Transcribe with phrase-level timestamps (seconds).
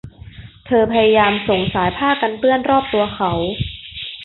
[0.65, 3.31] เธอพยายามส่งสายผ้ากันเปื้อนรอบตัวเขา